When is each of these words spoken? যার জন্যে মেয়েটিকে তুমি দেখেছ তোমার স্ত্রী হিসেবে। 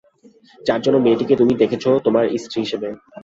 যার 0.59 0.79
জন্যে 0.83 0.99
মেয়েটিকে 1.01 1.33
তুমি 1.35 1.53
দেখেছ 1.61 1.83
তোমার 2.05 2.23
স্ত্রী 2.43 2.59
হিসেবে। 2.65 2.87